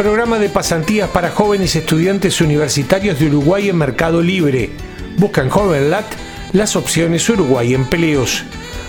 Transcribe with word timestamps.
Programa 0.00 0.38
de 0.38 0.48
pasantías 0.48 1.10
para 1.10 1.28
jóvenes 1.28 1.76
estudiantes 1.76 2.40
universitarios 2.40 3.18
de 3.18 3.26
Uruguay 3.26 3.68
en 3.68 3.76
Mercado 3.76 4.22
Libre. 4.22 4.70
Busca 5.18 5.42
en 5.42 5.50
JovenLat 5.50 6.06
las 6.54 6.74
opciones 6.74 7.28
Uruguay 7.28 7.74
Empleos. 7.74 8.44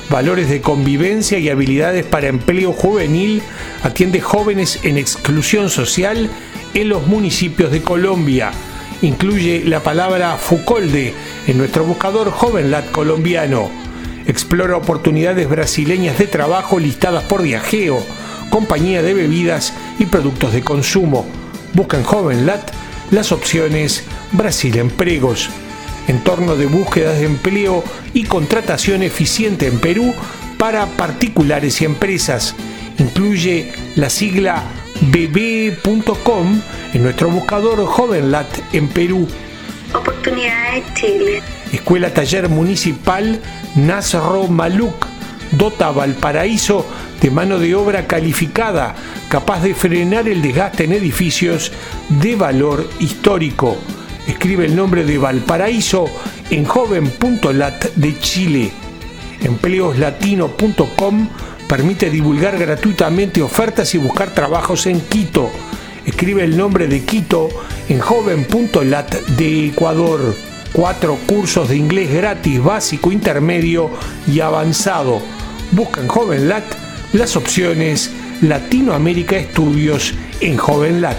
Valores 0.10 0.50
de 0.50 0.62
convivencia 0.62 1.38
y 1.38 1.50
habilidades 1.50 2.06
para 2.06 2.30
empleo 2.30 2.72
juvenil 2.72 3.44
atiende 3.84 4.22
jóvenes 4.22 4.80
en 4.84 4.98
exclusión 4.98 5.70
social 5.70 6.30
en 6.74 6.88
los 6.88 7.06
municipios 7.06 7.74
de 7.74 7.82
Colombia. 7.82 8.52
Incluye 9.02 9.66
la 9.66 9.82
palabra 9.82 10.38
Fucolde 10.38 11.14
en 11.46 11.58
nuestro 11.58 11.84
buscador 11.84 12.32
JovenLat 12.32 12.90
colombiano. 12.92 13.70
Explora 14.28 14.78
oportunidades 14.78 15.50
brasileñas 15.50 16.18
de 16.18 16.28
trabajo 16.28 16.80
listadas 16.80 17.26
por 17.26 17.44
Viajeo 17.44 18.02
compañía 18.52 19.02
de 19.02 19.16
bebidas 19.16 19.74
y 19.98 20.06
productos 20.06 20.54
de 20.54 20.62
consumo. 20.62 21.26
Busca 21.74 21.98
en 21.98 22.04
JovenLat 22.04 22.72
las 23.10 23.32
opciones 23.32 24.04
Brasil 24.32 24.78
Empregos. 24.78 25.50
Entorno 26.08 26.56
de 26.56 26.68
búsquedas 26.68 27.18
de 27.18 27.26
empleo 27.26 27.84
y 28.14 28.26
contratación 28.26 29.02
eficiente 29.02 29.66
en 29.66 29.80
Perú 29.80 30.14
para 30.60 30.86
particulares 30.86 31.82
y 31.82 31.86
empresas. 31.86 32.54
Incluye 33.00 33.74
la 33.96 34.12
sigla 34.12 34.64
bb.com 35.02 36.62
en 36.94 37.04
nuestro 37.04 37.30
buscador 37.30 37.84
JovenLat 37.84 38.74
en 38.74 38.88
Perú. 38.90 39.28
Oportunidades 39.94 40.84
Chile. 40.94 41.42
Escuela 41.72 42.14
Taller 42.14 42.50
Municipal 42.50 43.40
Nasro 43.76 44.48
Maluk, 44.48 45.08
Dota 45.52 45.92
Valparaíso 45.92 46.86
de 47.22 47.30
mano 47.30 47.60
de 47.60 47.76
obra 47.76 48.08
calificada, 48.08 48.96
capaz 49.30 49.62
de 49.62 49.76
frenar 49.76 50.28
el 50.28 50.42
desgaste 50.42 50.86
en 50.86 50.94
edificios 50.94 51.72
de 52.10 52.36
valor 52.36 52.90
histórico. 53.00 53.78
Escribe 54.28 54.66
el 54.66 54.76
nombre 54.76 55.04
de 55.04 55.18
Valparaíso 55.18 56.06
en 56.50 56.66
joven.lat 56.66 57.86
de 57.96 58.20
Chile. 58.20 58.72
Empleoslatino.com 59.42 61.30
permite 61.68 62.10
divulgar 62.10 62.58
gratuitamente 62.58 63.42
ofertas 63.42 63.94
y 63.96 63.98
buscar 63.98 64.32
trabajos 64.32 64.88
en 64.88 65.00
Quito. 65.02 65.50
Escribe 66.06 66.44
el 66.44 66.58
nombre 66.58 66.88
de 66.88 67.04
Quito 67.06 67.50
en 67.88 68.00
joven.lat 68.00 69.14
de 69.14 69.68
Ecuador. 69.68 70.36
Cuatro 70.74 71.18
cursos 71.28 71.70
de 71.70 71.76
inglés 71.76 72.12
gratis, 72.12 72.64
básico, 72.64 73.12
intermedio 73.12 73.92
y 74.28 74.40
avanzado. 74.40 75.22
Busca 75.72 76.02
en 76.02 76.08
JovenLat 76.08 76.66
las 77.14 77.38
opciones 77.38 78.12
Latinoamérica 78.42 79.38
Estudios 79.38 80.14
en 80.42 80.58
JovenLat. 80.58 81.18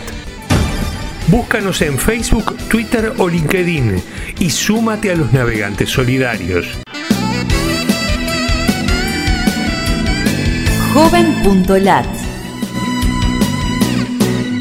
Búscanos 1.28 1.80
en 1.80 1.98
Facebook, 1.98 2.56
Twitter 2.68 3.14
o 3.18 3.28
LinkedIn 3.28 4.02
y 4.38 4.50
súmate 4.50 5.10
a 5.10 5.16
los 5.16 5.32
navegantes 5.32 5.88
solidarios. 5.88 6.66
Joven.lat 10.92 12.06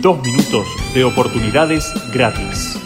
Dos 0.02 0.24
minutos 0.24 0.68
de 0.94 1.04
oportunidades 1.04 1.92
gratis. 2.14 2.78